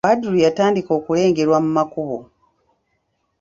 Badru 0.05 0.37
yatandika 0.45 0.91
okulengerwa 0.97 1.57
mu 1.65 1.71
makubo. 1.77 2.17